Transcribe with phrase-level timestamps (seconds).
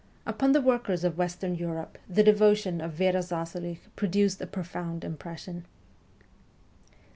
[0.25, 5.63] Upon the workers of Western Europe the devotion of V6ra Zasulich produced a profound impression.